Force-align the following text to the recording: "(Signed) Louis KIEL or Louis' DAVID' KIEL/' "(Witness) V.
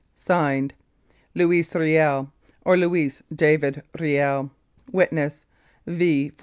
"(Signed) 0.15 0.73
Louis 1.35 1.61
KIEL 1.63 2.33
or 2.65 2.75
Louis' 2.75 3.21
DAVID' 3.41 3.83
KIEL/' 3.95 4.49
"(Witness) 4.91 5.45
V. 5.85 6.31